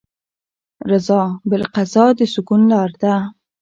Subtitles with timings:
[0.91, 3.15] رضا بالقضا د سکون لاره ده.